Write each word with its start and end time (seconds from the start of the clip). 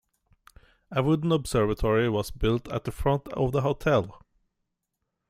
A 0.89 1.03
wooden 1.03 1.31
observatory 1.31 2.09
was 2.09 2.31
built 2.31 2.67
at 2.71 2.85
the 2.85 2.91
front 2.91 3.27
of 3.33 3.51
the 3.51 3.61
hotel. 3.61 4.25